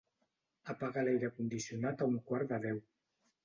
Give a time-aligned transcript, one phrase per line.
[0.73, 2.85] Apaga l'aire condicionat a un quart de deu.